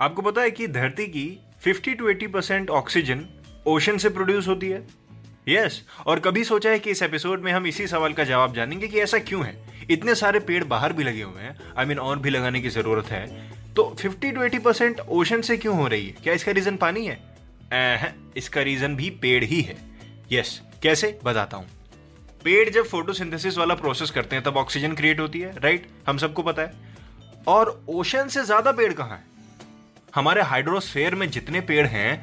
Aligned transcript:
आपको 0.00 0.22
पता 0.22 0.40
है 0.40 0.50
कि 0.50 0.66
धरती 0.68 1.06
की 1.06 1.38
50 1.66 1.94
टू 1.98 2.08
80 2.08 2.26
परसेंट 2.26 2.68
ऑक्सीजन 2.70 3.24
ओशन 3.66 3.96
से 3.98 4.08
प्रोड्यूस 4.08 4.48
होती 4.48 4.68
है। 4.68 4.78
यस 5.48 5.72
yes, 5.72 6.06
और 6.06 6.20
कभी 6.20 6.44
सोचा 6.44 6.70
है 6.70 6.78
कि 6.78 6.90
इस 6.90 7.02
एपिसोड 7.02 7.42
में 7.42 7.52
हम 7.52 7.66
इसी 7.66 7.86
सवाल 7.86 8.12
का 8.12 8.24
जवाब 8.24 8.54
जानेंगे 8.54 8.88
कि 8.88 9.00
ऐसा 9.00 9.18
क्यों 9.18 9.44
है? 9.46 9.56
इतने 9.90 10.14
सारे 10.14 10.40
पेड़ 10.40 10.62
बाहर 10.64 10.92
भी 10.92 11.04
लगे 11.04 11.22
हुए 11.22 11.42
हैं। 11.42 11.56
आई 11.76 11.84
I 11.84 11.88
मीन 11.88 11.96
mean, 11.96 12.08
और 12.08 12.18
भी 12.18 12.30
लगाने 12.30 12.60
की 12.60 12.68
ज़रूरत 12.68 13.06
है। 13.06 13.26
तो 13.74 13.94
50 13.96 14.32
टू 14.34 14.40
80 14.40 14.58
परसेंट 14.58 15.00
ओशन 15.00 15.40
से 15.40 15.56
क्यों 15.56 15.76
हो 15.76 15.86
रही 15.86 16.06
है? 16.06 16.14
क्या 16.22 16.34
इसका 16.34 16.52
रीजन 16.52 16.76
पानी 16.76 17.06
है? 17.06 18.14
इसका 18.36 18.62
रीजन 18.62 18.94
भी 18.96 19.10
पेड़ 19.22 19.44
ही 19.44 19.60
है। 19.60 19.76
यस 20.32 20.60
yes, 20.60 20.82
कैसे? 20.82 21.18
बताता 21.24 21.56
हूँ। 21.56 21.66
पेड़ 22.44 22.68
जब 22.70 22.86
फोटोसिंथेसिस 22.86 23.58
वाला 23.58 23.74
प्रोसेस 23.74 24.10
करते 24.10 24.36
हैं 24.36 24.44
तब 24.44 24.56
ऑक्सीजन 24.56 24.94
क्रिएट 24.94 25.20
होती 25.20 25.40
है 25.40 25.52
राइट 25.60 25.86
हम 26.06 26.18
सबको 26.18 26.42
पता 26.42 26.62
है। 26.62 26.86
और 27.48 27.80
ओशन 27.88 28.28
से 28.28 28.44
ज़्यादा 28.44 28.72
पेड़ 28.72 28.92
कहाँ 28.92 29.16
है? 29.16 29.37
हमारे 30.18 30.42
हाइड्रोस्फेयर 30.42 31.14
में 31.14 31.28
जितने 31.30 31.60
पेड़ 31.62 31.86
हैं, 31.86 32.22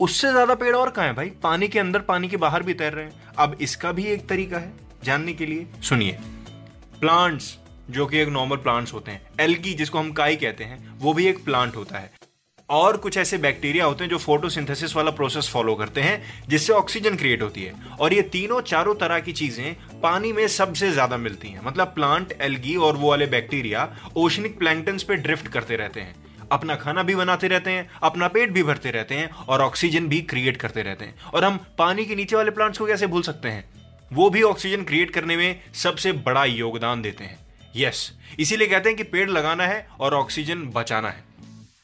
उससे 0.00 0.30
ज़्यादा 0.30 0.54
पेड़ 0.54 0.74
और 0.76 0.90
कहाँ 0.90 1.06
है 1.06 1.14
भाई? 1.14 1.30
पानी 1.42 1.68
के 1.68 1.78
अंदर, 1.78 2.00
पानी 2.02 2.28
के 2.28 2.36
बाहर 2.38 2.62
भी 2.62 2.74
तैर 2.74 2.92
रहे 2.92 3.04
हैं। 3.04 3.34
अब 3.38 3.56
इसका 3.60 3.92
भी 3.92 4.04
एक 4.04 4.28
तरीका 4.28 4.58
है, 4.58 4.72
जानने 5.04 5.32
के 5.32 5.46
लिए। 5.46 5.66
सुनिए। 5.82 6.18
प्लांट्स, 7.00 7.56
जो 7.90 8.06
कि 8.06 8.18
एक 8.18 8.28
नॉर्मल 8.30 8.56
प्लांट्स 8.58 8.92
होते 8.92 9.10
हैं 9.10 9.22
एल्गी 9.40 9.74
जिसको 9.74 9.98
हम 9.98 10.12
काई 10.12 10.36
कहते 10.36 10.64
हैं, 10.64 10.98
वो 10.98 11.12
भी 11.14 11.26
एक 11.26 11.44
प्लांट 11.44 11.76
होता 11.76 11.98
है। 11.98 12.12
और 12.68 12.96
कुछ 12.96 13.16
ऐसे 13.18 13.38
बैक्टीरिया 13.38 13.84
होते 13.84 14.04
हैं 14.04 14.10
जो 14.10 14.18
फोटोसिंथेसिस 14.18 14.94
वाला 14.96 15.10
प्रोसेस 15.10 15.48
फॉलो 15.48 15.74
करते 15.74 16.00
हैं, 16.00 16.22
जिससे 16.48 16.72
ऑक्सीजन 16.72 17.16
क्रिएट 17.16 17.42
होती 17.42 17.62
है। 17.62 17.74
और 18.00 18.14
ये 18.14 18.22
तीनों 18.32 18.60
चारों 18.62 18.94
तरह 18.94 19.18
की 19.20 19.32
चीज़ें 19.32 20.00
पानी 20.02 20.32
में 20.32 20.46
सबसे 20.48 20.90
ज़्यादा 20.90 21.16
मिलती 21.18 21.48
हैं। 21.48 21.64
मतलब 21.64 21.92
प्लांट 21.94 22.32
एल्गी 22.40 22.76
और 22.78 22.96
वो 22.96 23.10
वाले 23.10 23.26
बैक्टीरिया 23.28 23.88
ओशनिक 24.16 24.58
प्लैंक्टन्स 24.58 25.02
पे 25.02 25.16
ड्रिफ्ट 25.18 25.48
करते 25.48 25.76
रहते 25.76 26.00
हैं। 26.00 26.14
अपना 26.52 26.76
खाना 26.76 27.02
भी 27.02 27.14
बनाते 27.14 27.48
रहते 27.48 27.70
हैं 27.70 27.90
अपना 28.02 28.28
पेट 28.28 28.50
भी 28.50 28.62
भरते 28.62 28.90
रहते 28.90 29.14
हैं 29.14 29.30
और 29.30 29.62
ऑक्सीजन 29.62 30.08
भी 30.08 30.22
क्रिएट 30.22 30.56
करते 30.56 30.82
रहते 30.82 31.04
हैं। 31.04 31.22
और 31.34 31.44
हम 31.44 31.66
पानी 31.78 32.06
के 32.06 32.16
नीचे 32.16 32.36
वाले 32.36 32.50
प्लांट्स 32.50 32.78
को 32.78 32.86
कैसे 32.86 33.06
भूल 33.06 33.22
सकते 33.22 33.48
हैं? 33.48 33.64
वो 34.12 34.30
भी 34.30 34.42
ऑक्सीजन 34.42 34.84
क्रिएट 34.84 35.10
करने 35.10 35.36
में 35.36 35.60
सबसे 35.74 36.12
बड़ा 36.12 36.44
योगदान 36.44 37.02
देते 37.02 37.24
हैं। 37.24 37.38
यस 37.76 38.12
yes, 38.12 38.40
इसीलिए 38.40 38.68
कहते 38.68 38.88
हैं 38.88 38.96
कि 38.96 39.02
पेड़ 39.02 39.30
लगाना 39.30 39.66
है 39.66 39.88
और 40.00 40.14
ऑक्सीजन 40.14 40.62
बचाना 40.62 41.08
है। 41.08 41.24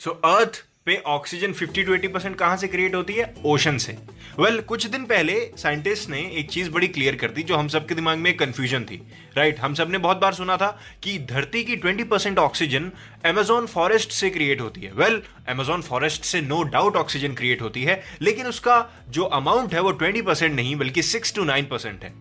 सो 0.00 0.10
अर्थ 0.10 0.64
पे 0.86 1.02
ऑक्सीजन 1.06 1.52
50 1.52 1.84
टू 1.86 1.96
80 1.96 2.08
परसेंट 2.08 2.36
कहाँ 2.36 2.56
से 2.56 2.68
क्रिएट 2.68 2.94
होती 2.94 3.12
है? 3.12 3.34
ओशन 3.44 3.78
से। 3.78 3.92
वेल 4.38 4.54
well, 4.54 4.66
कुछ 4.66 4.86
दिन 4.86 5.04
पहले 5.04 5.50
साइंटिस्ट 5.56 6.10
ने 6.10 6.30
एक 6.34 6.50
चीज़ 6.50 6.70
बड़ी 6.70 6.88
क्लियर 6.88 7.16
कर 7.16 7.30
दी 7.30 7.42
जो 7.42 7.56
हम 7.56 7.68
सबके 7.68 7.94
दिमाग 7.94 8.18
में 8.18 8.36
कंफ्यूजन 8.36 8.84
थी। 8.84 9.02
Right 9.36 9.54
right? 9.54 9.68
हम 9.68 9.74
सबने 9.74 9.98
बहुत 9.98 10.16
बार 10.16 10.34
सुना 10.34 10.56
था 10.56 10.80
कि 11.02 11.18
धरती 11.18 11.64
की 11.64 11.76
20 11.76 12.04
परसेंट 12.04 12.38
ऑक्सीजन 12.38 12.90
एमेजॉन 13.26 13.66
फॉरेस्ट 13.66 14.10
से 14.10 14.30
क्रिएट 14.30 14.60
होती 14.60 14.80
है। 14.80 14.92
वेल 14.92 15.22
एमेजॉन 15.48 15.82
फॉरेस्ट 15.82 16.24
से 16.24 16.40
नो 16.40 16.62
डाउट 16.62 16.96
ऑक्सीजन 16.96 17.34
क्रिएट 17.34 17.62
होती 17.62 17.82
है 17.84 18.02
लेकिन 18.22 18.46
उसका 18.46 18.90
जो 19.08 19.22
अमाउंट 19.22 19.74
है 19.74 19.80
वो 19.80 19.90
ट्वेंटी 19.90 20.22
परसेंट 20.22 20.54
नहीं 20.56 20.76
बल्कि 20.76 21.02
सिक्स 21.02 21.34
टू 21.34 21.44
नाइन 21.44 21.64
परसेंट 21.64 22.04
है। 22.04 22.12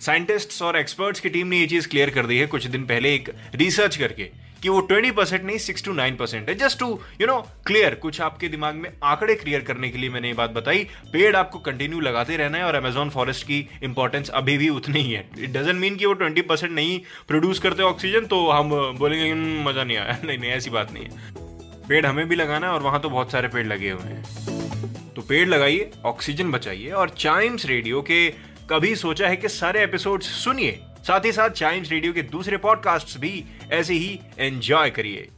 साइंटिस्ट्स 0.00 0.62
और 0.62 0.76
एक्सपर्ट्स 0.76 1.20
की 1.20 1.28
टीम 1.28 1.46
ने 1.46 1.58
ये 1.58 1.66
चीज़ 1.66 1.88
क्लियर 1.88 2.10
कर 2.10 2.26
दी 2.26 2.38
है 2.38 2.46
कुछ 2.46 2.66
दिन 2.66 2.86
पहले 2.86 3.14
एक 3.14 3.34
रिसर्च 3.54 3.96
करके। 3.96 4.39
कि 4.62 4.68
वो 4.68 4.80
ट्वेंटी 4.80 5.10
परसेंट 5.10 5.44
नहीं 5.44 5.58
सिक्स 5.58 5.84
टू 5.84 5.92
नाइन 5.92 6.16
परसेंट 6.16 6.48
है। 6.48 6.54
Just 6.54 6.78
to 6.78 6.88
you 7.20 7.26
know 7.26 7.38
clear 7.66 7.94
कुछ 7.94 8.20
आपके 8.20 8.48
दिमाग 8.48 8.74
में 8.74 8.90
आंकड़े 9.04 9.34
क्लियर 9.34 9.60
करने 9.60 9.88
के 9.88 9.98
लिए 9.98 10.10
मैंने 10.10 10.28
ये 10.28 10.34
बात 10.34 10.50
बताई। 10.50 10.86
पेड़ 11.12 11.34
आपको 11.36 11.58
कंटिन्यू 11.58 12.00
लगाते 12.00 12.36
रहना 12.36 12.58
है 12.58 12.64
और 12.64 12.74
अमेजोन 12.74 13.10
फॉरेस्ट 13.10 13.46
की 13.46 13.58
इंपॉर्टेंस 13.82 14.28
अभी 14.30 14.56
भी 14.58 14.68
उतनी 14.68 15.00
ही 15.00 15.12
है। 15.12 15.28
इट 15.38 15.50
डजेंट 15.50 15.80
मीन 15.80 15.96
कि 15.96 16.06
वो 16.06 16.12
ट्वेंटी 16.12 16.42
परसेंट 16.42 16.72
नहीं 16.72 17.00
प्रोड्यूस 17.28 17.58
करते 17.58 17.82
ऑक्सीजन 17.82 18.26
तो 18.26 18.48
हम 18.50 18.70
बोलेंगे 18.98 19.30
हम्म, 19.30 19.68
मज़ा 19.68 19.84
नहीं 19.84 19.96
आया। 19.96 20.18
नहीं 20.24 20.38
नहीं 20.38 20.50
ऐसी 20.50 20.70
बात 20.70 20.92
नहीं 20.92 21.04
है। 21.04 21.88
पेड़ 21.88 22.06
हमें 22.06 22.28
भी 22.28 22.36
लगाना 22.36 22.66
है 22.66 22.72
और 22.72 22.82
वहाँ 22.82 23.00
तो 23.00 23.10
बहुत 23.10 23.32
सारे 23.32 23.48
पेड़ 23.48 23.66
लगे 23.66 23.90
हुए 23.90 24.12
हैं। 24.12 25.12
तो 25.14 25.22
पेड़ 25.22 25.48
लगाइए 25.48 25.90
ऑक्सीजन 26.04 26.50
बचाइए 26.50 26.90
और 26.90 27.08
चाइम्स 27.08 27.66
रेडियो 27.66 28.02
के 28.02 28.28
कभी 28.70 28.94
सोचा 28.96 29.28
है 29.28 29.36
कि 29.36 29.48
सारे 29.48 29.82
एपिसोड्स 29.82 30.26
सुनिए? 30.44 30.80
साथ 31.06 31.24
ही 31.24 31.32
साथ 31.32 31.50
चाइम्स 31.50 31.90
रेडियो 31.90 32.12
के 32.12 32.22
दूसरे 32.22 32.56
पॉडकास्ट 32.56 33.18
भी 33.18 33.44
ऐसे 33.72 33.94
ही 33.94 34.20
एंजॉय 34.38 34.90
करिए। 34.90 35.28